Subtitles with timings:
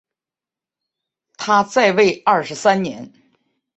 [1.37, 3.13] 他在位二十三年。